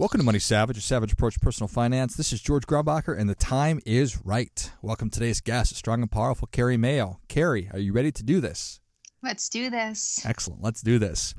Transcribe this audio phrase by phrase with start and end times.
[0.00, 2.16] Welcome to Money Savage, a savage approach to personal finance.
[2.16, 4.72] This is George Grombacher, and the time is right.
[4.80, 7.20] Welcome to today's guest, strong and powerful Carrie Mayo.
[7.28, 8.80] Carrie, are you ready to do this?
[9.22, 10.24] Let's do this.
[10.24, 10.62] Excellent.
[10.62, 11.34] Let's do this.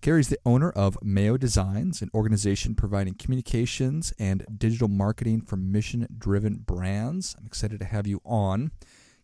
[0.00, 6.08] Carrie's the owner of Mayo Designs, an organization providing communications and digital marketing for mission
[6.18, 7.36] driven brands.
[7.38, 8.72] I'm excited to have you on.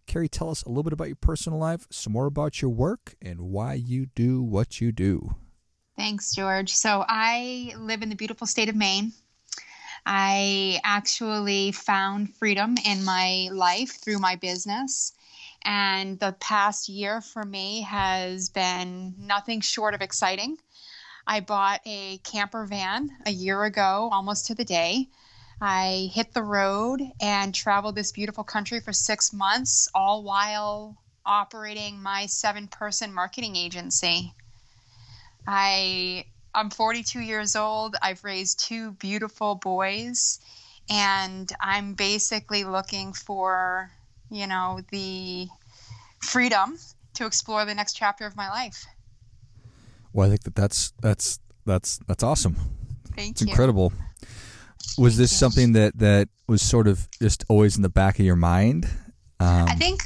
[0.06, 3.16] Carrie, tell us a little bit about your personal life, some more about your work,
[3.20, 5.34] and why you do what you do.
[6.06, 6.72] Thanks, George.
[6.72, 9.10] So I live in the beautiful state of Maine.
[10.06, 15.14] I actually found freedom in my life through my business.
[15.64, 20.58] And the past year for me has been nothing short of exciting.
[21.26, 25.08] I bought a camper van a year ago, almost to the day.
[25.60, 32.00] I hit the road and traveled this beautiful country for six months, all while operating
[32.00, 34.32] my seven person marketing agency.
[35.46, 37.96] I I'm 42 years old.
[38.00, 40.40] I've raised two beautiful boys
[40.88, 43.90] and I'm basically looking for,
[44.30, 45.48] you know, the
[46.20, 46.78] freedom
[47.14, 48.86] to explore the next chapter of my life.
[50.12, 52.56] Well, I think that that's that's that's that's awesome.
[53.14, 53.48] Thank it's you.
[53.48, 53.92] incredible.
[54.96, 55.36] Was Thank this you.
[55.36, 58.88] something that that was sort of just always in the back of your mind?
[59.40, 60.00] Um, I think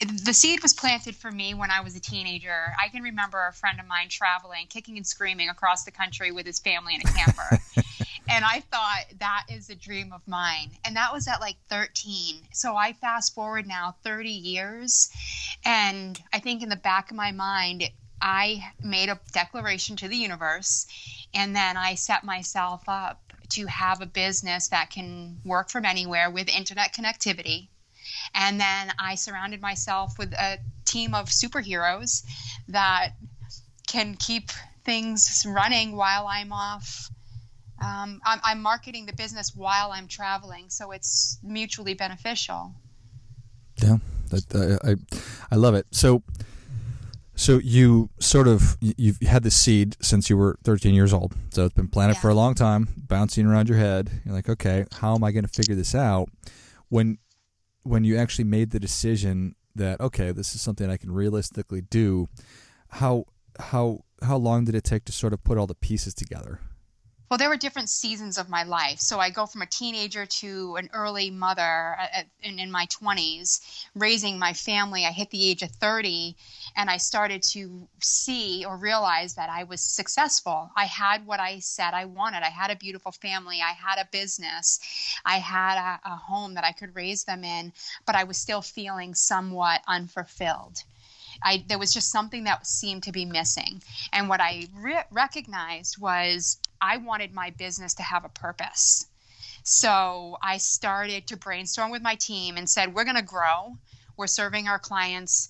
[0.00, 2.72] the seed was planted for me when I was a teenager.
[2.80, 6.46] I can remember a friend of mine traveling, kicking and screaming across the country with
[6.46, 7.58] his family in a camper.
[8.28, 10.70] and I thought that is a dream of mine.
[10.84, 12.36] And that was at like 13.
[12.52, 15.10] So I fast forward now 30 years.
[15.64, 17.90] And I think in the back of my mind,
[18.22, 20.86] I made a declaration to the universe.
[21.34, 26.30] And then I set myself up to have a business that can work from anywhere
[26.30, 27.68] with internet connectivity.
[28.34, 32.22] And then I surrounded myself with a team of superheroes
[32.68, 33.10] that
[33.86, 34.50] can keep
[34.84, 37.08] things running while I'm off.
[37.82, 42.74] Um, I'm, I'm marketing the business while I'm traveling, so it's mutually beneficial.
[43.76, 43.98] Yeah,
[44.30, 44.96] that, uh, I
[45.52, 45.86] I love it.
[45.92, 46.22] So
[47.36, 51.36] so you sort of you- you've had the seed since you were 13 years old.
[51.50, 52.20] So it's been planted Yeah.
[52.22, 54.10] for a long time, bouncing around your head.
[54.24, 56.28] You're like, okay, how am I going to figure this out?
[56.88, 57.18] When
[57.82, 62.28] when you actually made the decision that okay, this is something I can realistically do,
[62.88, 63.24] how
[63.58, 66.60] how how long did it take to sort of put all the pieces together?
[67.28, 69.00] Well, there were different seasons of my life.
[69.00, 73.60] So I go from a teenager to an early mother at, in, in my 20s,
[73.94, 75.04] raising my family.
[75.04, 76.34] I hit the age of 30
[76.74, 80.70] and I started to see or realize that I was successful.
[80.74, 82.42] I had what I said I wanted.
[82.42, 83.60] I had a beautiful family.
[83.60, 84.80] I had a business.
[85.26, 87.74] I had a, a home that I could raise them in,
[88.06, 90.82] but I was still feeling somewhat unfulfilled.
[91.42, 93.82] I, there was just something that seemed to be missing.
[94.12, 99.06] And what I re- recognized was I wanted my business to have a purpose.
[99.62, 103.76] So I started to brainstorm with my team and said, we're going to grow.
[104.16, 105.48] We're serving our clients.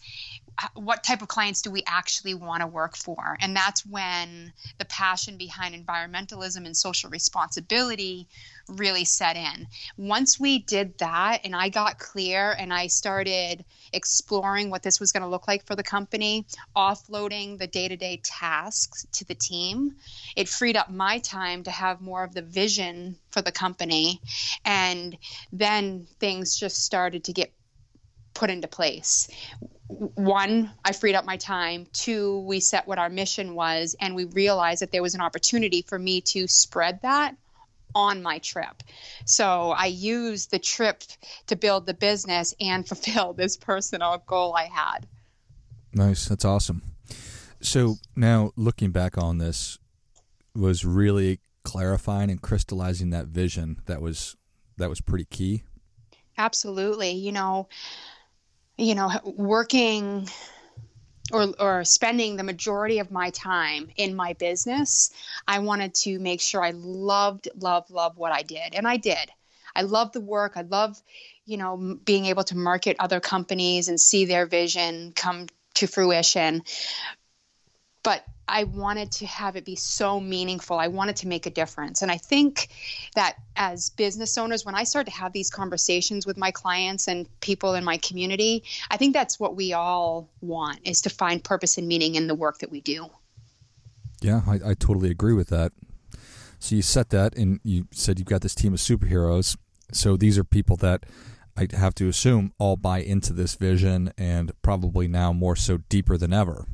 [0.74, 3.36] What type of clients do we actually want to work for?
[3.40, 8.26] And that's when the passion behind environmentalism and social responsibility
[8.68, 9.66] really set in.
[9.96, 15.12] Once we did that and I got clear and I started exploring what this was
[15.12, 16.44] going to look like for the company,
[16.76, 19.94] offloading the day to day tasks to the team,
[20.36, 24.20] it freed up my time to have more of the vision for the company.
[24.64, 25.16] And
[25.52, 27.52] then things just started to get
[28.34, 29.28] put into place.
[29.88, 31.86] One, I freed up my time.
[31.92, 35.82] Two, we set what our mission was, and we realized that there was an opportunity
[35.82, 37.36] for me to spread that
[37.94, 38.82] on my trip.
[39.24, 41.02] So I used the trip
[41.46, 45.06] to build the business and fulfill this personal goal I had.
[45.94, 46.28] Nice.
[46.28, 46.82] That's awesome.
[47.60, 49.78] So now looking back on this
[50.54, 54.36] was really clarifying and crystallizing that vision that was
[54.76, 55.64] that was pretty key.
[56.36, 57.10] Absolutely.
[57.10, 57.68] You know,
[58.78, 60.28] you know, working
[61.32, 65.10] or, or spending the majority of my time in my business,
[65.46, 68.74] I wanted to make sure I loved, loved, loved what I did.
[68.74, 69.30] And I did.
[69.74, 70.52] I love the work.
[70.56, 71.00] I love,
[71.44, 76.62] you know, being able to market other companies and see their vision come to fruition.
[78.02, 80.78] But I wanted to have it be so meaningful.
[80.78, 82.02] I wanted to make a difference.
[82.02, 82.68] And I think
[83.14, 87.28] that as business owners, when I start to have these conversations with my clients and
[87.40, 91.78] people in my community, I think that's what we all want is to find purpose
[91.78, 93.08] and meaning in the work that we do.
[94.20, 95.72] Yeah, I, I totally agree with that.
[96.58, 99.56] So you set that and you said you've got this team of superheroes.
[99.92, 101.04] So these are people that
[101.56, 106.16] I have to assume all buy into this vision and probably now more so deeper
[106.16, 106.66] than ever.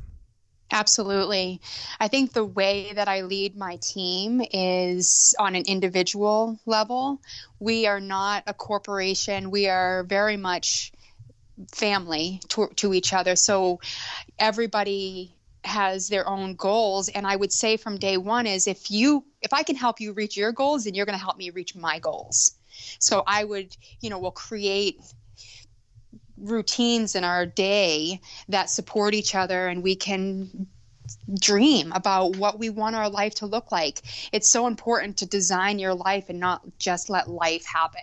[0.71, 1.61] Absolutely.
[1.99, 7.21] I think the way that I lead my team is on an individual level.
[7.59, 10.91] We are not a corporation, we are very much
[11.71, 13.35] family to, to each other.
[13.35, 13.79] So
[14.39, 19.25] everybody has their own goals and i would say from day one is if you
[19.41, 21.75] if i can help you reach your goals then you're going to help me reach
[21.75, 22.51] my goals
[22.99, 25.01] so i would you know we'll create
[26.37, 30.67] routines in our day that support each other and we can
[31.39, 34.01] dream about what we want our life to look like.
[34.31, 38.01] It's so important to design your life and not just let life happen.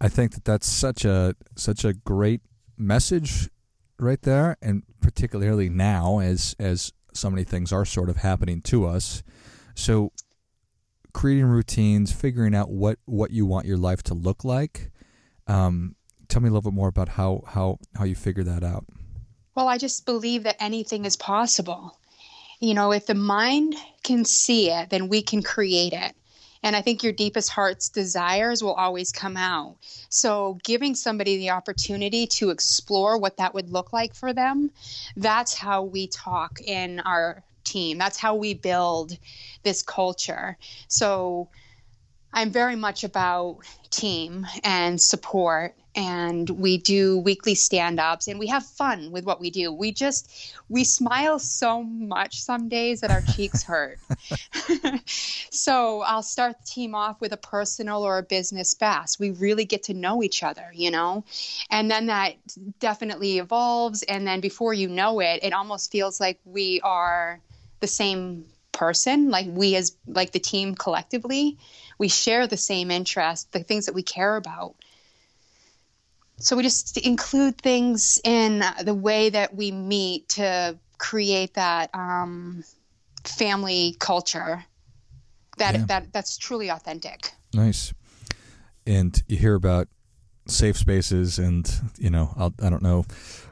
[0.00, 2.42] I think that that's such a such a great
[2.76, 3.48] message
[3.98, 8.86] right there and particularly now as as so many things are sort of happening to
[8.86, 9.22] us.
[9.74, 10.12] So
[11.12, 14.90] creating routines, figuring out what what you want your life to look like.
[15.46, 15.94] Um,
[16.34, 18.84] tell me a little bit more about how how how you figure that out.
[19.54, 21.96] Well, I just believe that anything is possible.
[22.58, 26.12] You know, if the mind can see it, then we can create it.
[26.64, 29.76] And I think your deepest heart's desires will always come out.
[30.08, 34.72] So, giving somebody the opportunity to explore what that would look like for them,
[35.16, 37.96] that's how we talk in our team.
[37.96, 39.16] That's how we build
[39.62, 40.56] this culture.
[40.88, 41.48] So,
[42.32, 43.58] I'm very much about
[43.90, 49.50] team and support and we do weekly stand-ups and we have fun with what we
[49.50, 49.72] do.
[49.72, 53.98] We just we smile so much some days that our cheeks hurt.
[55.50, 59.64] So i'll start the team off with a personal or a business best we really
[59.64, 61.24] get to know each other you know?
[61.70, 62.34] And then that
[62.80, 67.40] definitely evolves and then before you know it it almost feels like we are
[67.80, 71.56] the same person like we as like the team collectively.
[71.98, 74.74] We share the same interests the things that we care about
[76.44, 82.62] so we just include things in the way that we meet to create that um,
[83.24, 84.62] family culture
[85.56, 85.84] that yeah.
[85.86, 87.32] that that's truly authentic.
[87.54, 87.94] Nice.
[88.86, 89.88] And you hear about
[90.46, 93.06] safe spaces, and you know, I'll, I do not know.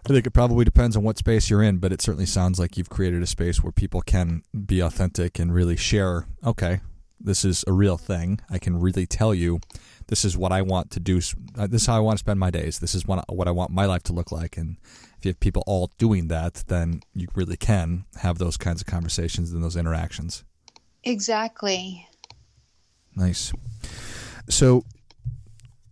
[0.05, 2.77] I think it probably depends on what space you're in, but it certainly sounds like
[2.77, 6.27] you've created a space where people can be authentic and really share.
[6.45, 6.81] Okay,
[7.19, 8.41] this is a real thing.
[8.51, 9.61] I can really tell you
[10.13, 11.23] this is what I want to do.
[11.57, 12.81] Uh, this is how I want to spend my days.
[12.81, 14.59] This is what, what I want my life to look like.
[14.59, 14.77] And
[15.17, 18.87] if you have people all doing that, then you really can have those kinds of
[18.87, 20.45] conversations and those interactions.
[21.03, 22.07] Exactly.
[23.17, 23.55] Nice.
[24.51, 24.85] So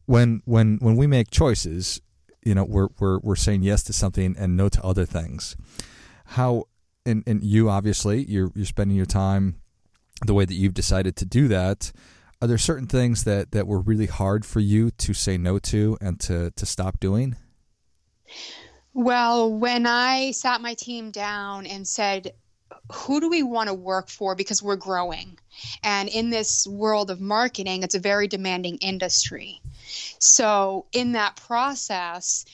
[0.04, 2.02] when when when we make choices,
[2.44, 5.56] you know, we're we're we're saying yes to something and no to other things.
[6.26, 6.64] How
[7.06, 9.62] and and you obviously you're you're spending your time
[10.26, 11.90] the way that you've decided to do that
[12.42, 15.96] are there certain things that that were really hard for you to say no to
[16.00, 17.36] and to to stop doing?
[18.94, 22.32] Well when i sat my team down and said
[22.92, 24.34] who do we want to work for?
[24.34, 25.38] Because we're growing.
[25.84, 29.60] And in this world of marketing it's a very demanding industry.
[30.18, 32.46] So in that process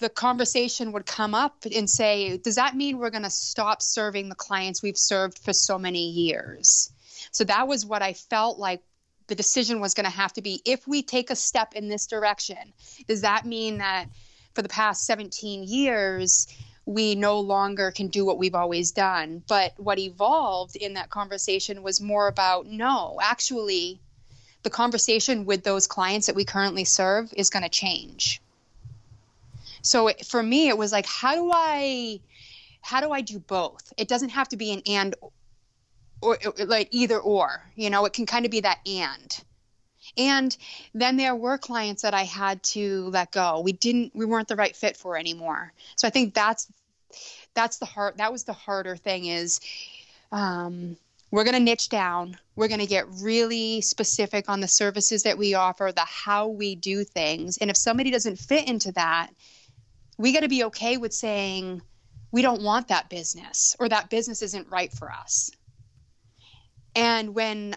[0.00, 4.28] the conversation would come up and say does that mean we're going to stop serving
[4.28, 6.90] the clients we've served for so many years?
[7.32, 8.82] So that was what I felt like
[9.26, 12.06] the decision was going to have to be if we take a step in this
[12.06, 12.72] direction,
[13.08, 14.06] does that mean that
[14.54, 16.46] for the past 17 years,
[16.86, 19.42] we no longer can do what we've always done?
[19.48, 24.00] But what evolved in that conversation was more about no, actually,
[24.62, 28.40] the conversation with those clients that we currently serve is going to change.
[29.82, 32.20] So for me, it was like, how do I
[32.80, 33.92] how do I do both?
[33.96, 35.14] It doesn't have to be an and
[36.20, 39.42] or, like either or you know it can kind of be that and
[40.16, 40.56] and
[40.94, 44.56] then there were clients that i had to let go we didn't we weren't the
[44.56, 46.66] right fit for anymore so i think that's
[47.54, 49.60] that's the hard that was the harder thing is
[50.32, 50.96] um,
[51.30, 52.38] we're going to niche down.
[52.54, 56.76] We're going to get really specific on the services that we offer, the how we
[56.76, 57.58] do things.
[57.58, 59.30] And if somebody doesn't fit into that,
[60.18, 61.82] we got to be okay with saying,
[62.32, 65.50] we don't want that business or that business isn't right for us.
[66.96, 67.76] And when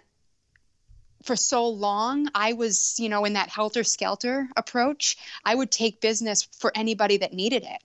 [1.23, 5.99] for so long I was, you know, in that helter skelter approach, I would take
[5.99, 7.83] business for anybody that needed it.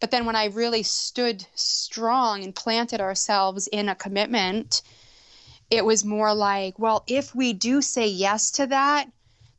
[0.00, 4.82] But then when I really stood strong and planted ourselves in a commitment,
[5.70, 9.10] it was more like, well, if we do say yes to that,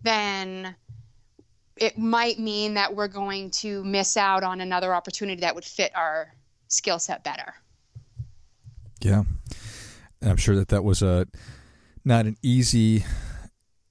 [0.01, 0.75] then
[1.75, 5.95] it might mean that we're going to miss out on another opportunity that would fit
[5.95, 6.33] our
[6.67, 7.53] skill set better.
[9.01, 9.23] Yeah.
[10.27, 11.25] And I'm sure that that was a
[12.03, 13.05] not an easy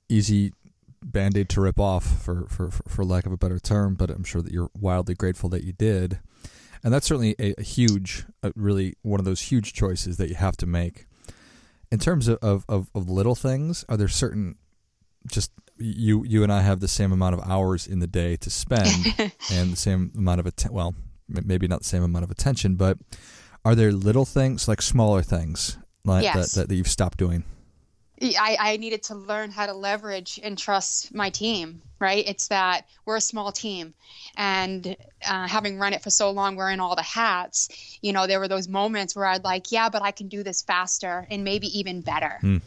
[0.09, 0.52] easy
[1.02, 4.43] band-aid to rip off for, for, for lack of a better term, but I'm sure
[4.43, 6.19] that you're wildly grateful that you did
[6.87, 10.37] and that's certainly a, a huge, a really one of those huge choices that you
[10.37, 11.07] have to make.
[11.90, 14.55] In terms of, of, of, of little things, are there certain
[15.28, 18.50] just you you and I have the same amount of hours in the day to
[18.50, 19.05] spend
[19.52, 20.76] and the same amount of attention.
[20.76, 20.95] Well,
[21.28, 22.99] maybe not the same amount of attention, but
[23.64, 26.52] are there little things like smaller things like yes.
[26.52, 27.44] that, that, that you've stopped doing?
[28.22, 32.26] I, I needed to learn how to leverage and trust my team, right?
[32.26, 33.92] It's that we're a small team.
[34.36, 34.96] And
[35.26, 38.48] uh, having run it for so long, wearing all the hats, you know, there were
[38.48, 42.00] those moments where I'd like, yeah, but I can do this faster and maybe even
[42.00, 42.62] better mm.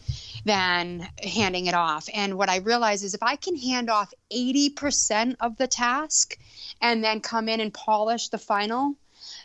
[0.46, 2.08] than handing it off.
[2.14, 6.38] And what I realized is if I can hand off 80% of the task
[6.80, 8.96] and then come in and polish the final,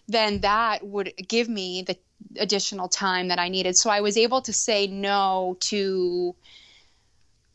[0.06, 1.96] then that would give me the
[2.36, 3.76] additional time that I needed.
[3.76, 6.34] So I was able to say no to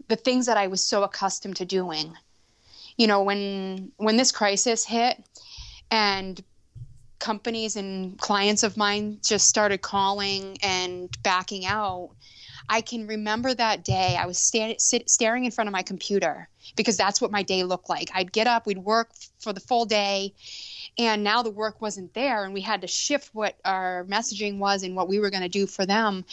[0.08, 2.16] the things that I was so accustomed to doing.
[2.98, 5.24] You know, when when this crisis hit
[5.92, 6.44] and
[7.20, 12.12] companies and clients of mine just started calling and backing out,
[12.70, 14.16] I can remember that day.
[14.18, 17.64] I was sta- sit, staring in front of my computer because that's what my day
[17.64, 18.10] looked like.
[18.14, 19.10] I'd get up, we'd work
[19.40, 20.34] for the full day,
[21.00, 24.84] and now the work wasn't there and we had to shift what our messaging was
[24.84, 26.26] and what we were going to do for them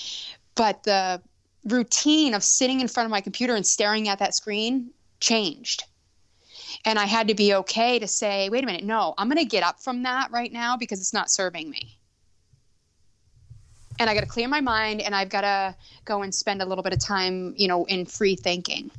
[0.54, 1.22] but the
[1.64, 4.90] routine of sitting in front of my computer and staring at that screen
[5.20, 5.84] changed
[6.84, 9.44] and i had to be okay to say wait a minute no i'm going to
[9.44, 11.95] get up from that right now because it's not serving me
[13.98, 15.74] and I got to clear my mind and I've got to
[16.04, 18.90] go and spend a little bit of time, you know, in free thinking.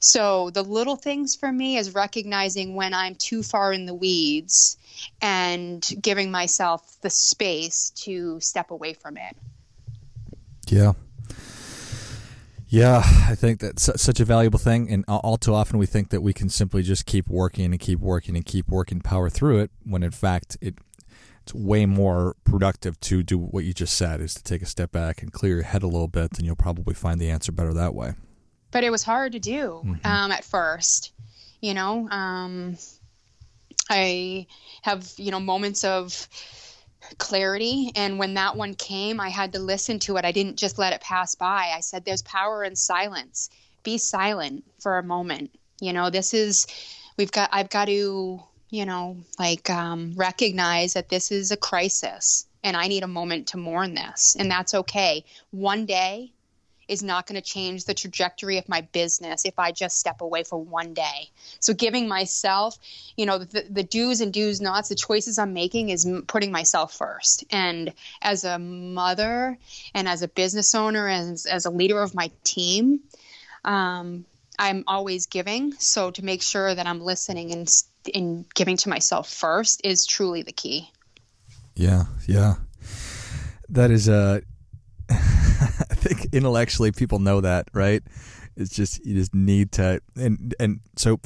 [0.00, 4.76] So the little things for me is recognizing when I'm too far in the weeds
[5.20, 9.36] and giving myself the space to step away from it.
[10.68, 10.92] Yeah.
[12.68, 14.90] Yeah, I think that's such a valuable thing.
[14.90, 18.00] And all too often we think that we can simply just keep working and keep
[18.00, 20.74] working and keep working, power through it, when in fact it
[21.46, 24.90] it's way more productive to do what you just said is to take a step
[24.90, 27.72] back and clear your head a little bit and you'll probably find the answer better
[27.72, 28.14] that way.
[28.72, 30.06] But it was hard to do mm-hmm.
[30.06, 31.12] um, at first
[31.60, 32.08] you know?
[32.10, 32.76] Um,
[33.88, 34.46] i
[34.82, 36.28] have you know moments of
[37.18, 40.24] clarity and when that one came i had to listen to it.
[40.24, 41.70] I didn't just let it pass by.
[41.72, 43.48] I said there's power in silence.
[43.84, 45.54] Be silent for a moment.
[45.80, 46.66] You know this is
[47.16, 52.46] we've got i've got to you know, like um, recognize that this is a crisis
[52.64, 54.36] and I need a moment to mourn this.
[54.38, 55.24] And that's okay.
[55.50, 56.32] One day
[56.88, 60.44] is not going to change the trajectory of my business if I just step away
[60.44, 61.30] for one day.
[61.60, 62.78] So giving myself,
[63.16, 66.92] you know, the, the do's and do's nots, the choices I'm making is putting myself
[66.92, 67.44] first.
[67.50, 67.92] And
[68.22, 69.58] as a mother
[69.94, 73.00] and as a business owner and as, as a leader of my team,
[73.64, 74.24] um,
[74.58, 75.72] I'm always giving.
[75.78, 77.68] So to make sure that I'm listening and
[78.12, 80.90] in giving to myself first is truly the key.
[81.74, 82.54] Yeah, yeah.
[83.68, 84.14] That is a.
[84.14, 84.40] Uh,
[85.10, 88.02] I think intellectually people know that, right?
[88.56, 91.20] It's just you just need to and and so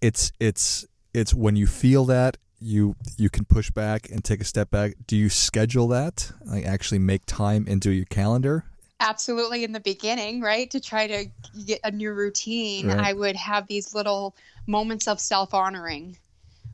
[0.00, 4.44] it's it's it's when you feel that you you can push back and take a
[4.44, 4.94] step back.
[5.06, 6.32] Do you schedule that?
[6.44, 8.64] Like actually make time into your calendar
[9.00, 10.70] absolutely in the beginning, right?
[10.70, 11.26] To try to
[11.64, 12.98] get a new routine, right.
[12.98, 14.36] I would have these little
[14.66, 16.16] moments of self honoring,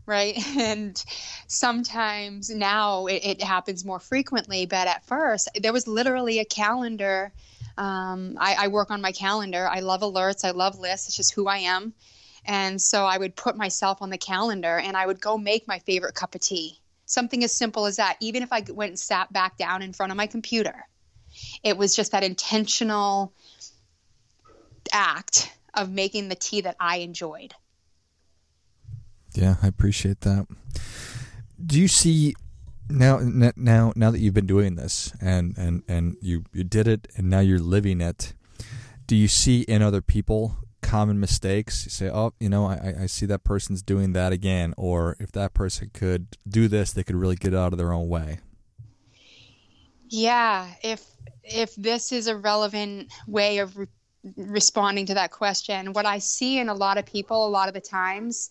[0.06, 0.36] right?
[0.56, 1.02] And
[1.46, 7.32] sometimes now it, it, happens more frequently, but at first there was literally a calendar.
[7.76, 9.68] Um, I, I work on my calendar.
[9.68, 11.92] I love alerts, I love lists, it's just who I am.
[12.46, 15.78] And so I would put myself on the calendar and I would go make my
[15.80, 16.78] favorite cup of tea.
[17.06, 20.10] Something as simple as that, even if I went and sat back down in front
[20.10, 20.86] of my computer
[21.64, 23.32] it was just that intentional
[24.92, 27.54] act of making the tea that I enjoyed.
[29.32, 30.46] Yeah, I appreciate that.
[31.64, 32.34] Do you see
[32.88, 33.18] Now,
[33.56, 37.30] now, now that you've been doing this, and and and you you did it, and
[37.30, 38.34] now you're living it.
[39.06, 41.86] Do you see in other people common mistakes?
[41.86, 45.32] You say, oh, you know, I, I see that person's doing that again, or if
[45.32, 48.40] that person could do this, they could really get out of their own way.
[50.14, 51.04] Yeah, if
[51.42, 53.88] if this is a relevant way of re-
[54.36, 57.74] responding to that question, what I see in a lot of people a lot of
[57.74, 58.50] the times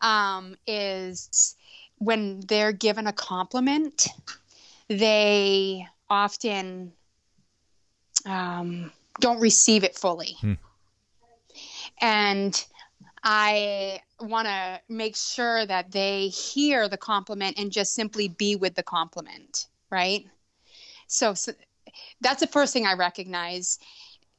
[0.00, 1.56] um, is
[1.98, 4.06] when they're given a compliment,
[4.88, 6.94] they often
[8.24, 10.36] um, don't receive it fully.
[10.40, 10.54] Hmm.
[12.00, 12.64] And
[13.22, 18.74] I want to make sure that they hear the compliment and just simply be with
[18.74, 20.26] the compliment, right?
[21.06, 21.52] So, so
[22.20, 23.78] that's the first thing I recognize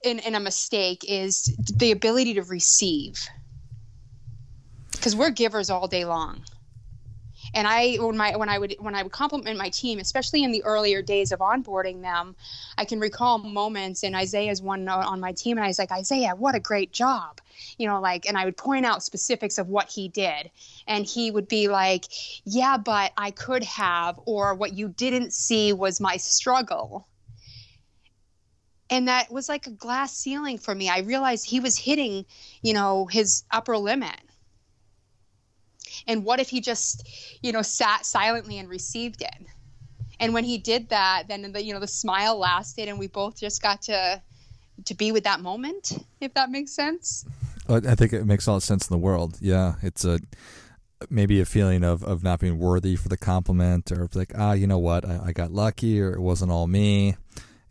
[0.03, 1.43] in, in a mistake is
[1.77, 3.19] the ability to receive.
[4.91, 6.43] Because we're givers all day long.
[7.56, 10.52] And I when my when I would when I would compliment my team, especially in
[10.52, 12.36] the earlier days of onboarding them,
[12.78, 15.92] I can recall moments and Isaiah's one uh, on my team and I was like,
[15.92, 17.40] Isaiah, what a great job.
[17.78, 20.52] You know, like and I would point out specifics of what he did.
[20.86, 22.06] And he would be like,
[22.44, 27.08] Yeah, but I could have, or what you didn't see was my struggle
[28.90, 30.90] and that was like a glass ceiling for me.
[30.90, 32.26] I realized he was hitting,
[32.62, 34.20] you know, his upper limit.
[36.08, 37.08] And what if he just,
[37.42, 39.48] you know, sat silently and received it?
[40.20, 43.38] And when he did that, then the you know the smile lasted, and we both
[43.38, 44.22] just got to
[44.86, 45.92] to be with that moment.
[46.22, 47.25] If that makes sense.
[47.68, 49.38] I think it makes all the sense in the world.
[49.42, 50.20] Yeah, it's a
[51.10, 54.68] maybe a feeling of, of not being worthy for the compliment, or like ah, you
[54.68, 57.18] know what, I, I got lucky, or it wasn't all me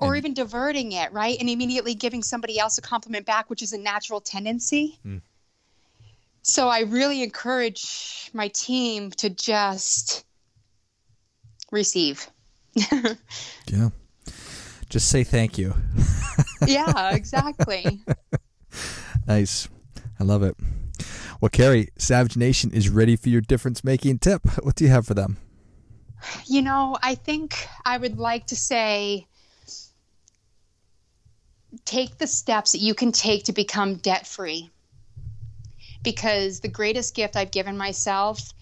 [0.04, 1.36] or even diverting it, right?
[1.38, 4.98] And immediately giving somebody else a compliment back, which is a natural tendency.
[5.06, 5.22] Mm.
[6.46, 10.26] So I really encourage my team to just
[11.72, 12.30] receive.
[12.76, 13.88] yeah.
[14.90, 15.74] Just say thank you.
[16.66, 18.02] yeah, exactly.
[19.26, 19.68] nice.
[20.20, 20.54] I love it.
[21.40, 24.42] Well, Carrie, Savage Nation is ready for your difference making tip.
[24.62, 25.38] What do you have for them?
[26.44, 29.26] You know, I think I would like to say
[31.86, 34.70] take the steps that you can take to become debt free.
[36.04, 38.52] Because the greatest gift I've given myself,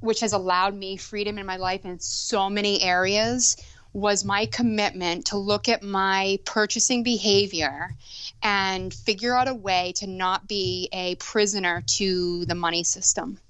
[0.00, 3.56] which has allowed me freedom in my life in so many areas,
[3.92, 7.96] was my commitment to look at my purchasing behavior
[8.42, 13.40] and figure out a way to not be a prisoner to the money system.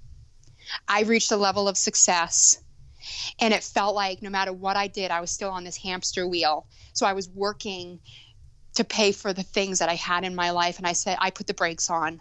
[0.89, 2.63] I reached a level of success
[3.39, 6.27] and it felt like no matter what I did, I was still on this hamster
[6.27, 6.67] wheel.
[6.93, 8.01] So I was working
[8.75, 10.79] to pay for the things that I had in my life.
[10.79, 12.21] And I said, I put the brakes on.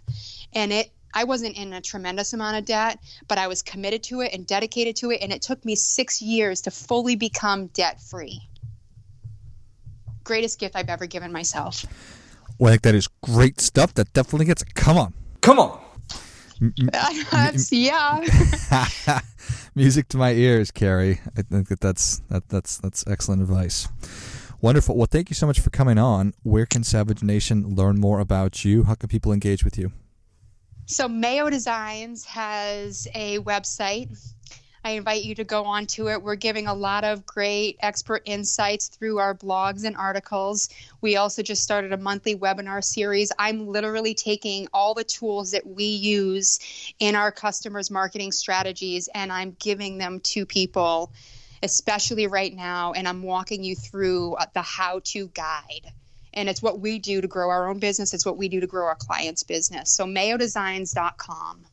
[0.54, 4.22] And it, I wasn't in a tremendous amount of debt, but I was committed to
[4.22, 5.22] it and dedicated to it.
[5.22, 8.42] And it took me six years to fully become debt free.
[10.24, 11.86] Greatest gift I've ever given myself.
[12.60, 13.94] Well, I think that is great stuff.
[13.96, 14.76] That definitely gets it.
[14.76, 15.14] Come on.
[15.42, 15.80] Come on.
[16.92, 18.24] that's, yeah.
[19.76, 21.22] Music to my ears, Carrie.
[21.38, 23.88] I think that that's that, that's that's excellent advice.
[24.62, 24.98] Wonderful.
[24.98, 26.34] Well, thank you so much for coming on.
[26.44, 28.84] Where can Savage Nation learn more about you?
[28.84, 29.94] How can people engage with you?
[30.92, 34.10] So, Mayo Designs has a website.
[34.84, 36.24] I invite you to go on to it.
[36.24, 40.68] We're giving a lot of great expert insights through our blogs and articles.
[41.00, 43.32] We also just started a monthly webinar series.
[43.38, 46.58] I'm literally taking all the tools that we use
[46.98, 51.14] in our customers' marketing strategies and I'm giving them to people
[51.62, 52.94] especially right now.
[52.94, 55.94] And I'm walking you through uh, the how to guide.
[56.34, 58.68] And it's what we do to grow our own business, it's what we do to
[58.68, 59.92] grow our clients' business.
[59.92, 61.66] So, mayodesigns.com.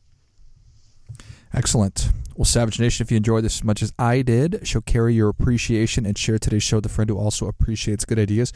[1.53, 2.09] Excellent.
[2.35, 5.29] Well, Savage Nation, if you enjoyed this as much as I did, show Carrie your
[5.29, 8.53] appreciation and share today's show with a friend who also appreciates good ideas.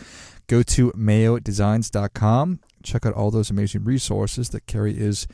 [0.48, 2.60] Go to mayodesigns.com.
[2.84, 5.28] Check out all those amazing resources that Carrie is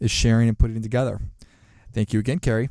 [0.00, 1.20] is sharing and putting together.
[1.92, 2.68] Thank you again, Carrie.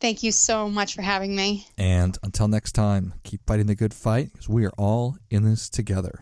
[0.00, 1.68] Thank you so much for having me.
[1.78, 5.68] And until next time, keep fighting the good fight because we are all in this
[5.68, 6.20] together.